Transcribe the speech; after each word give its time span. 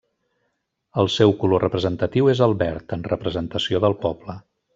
El 1.03 1.09
seu 1.15 1.33
color 1.43 1.63
representatiu 1.65 2.31
és 2.33 2.41
el 2.47 2.57
verd, 2.63 2.97
en 2.99 3.05
representació 3.11 3.85
del 3.87 3.97
poble. 4.09 4.41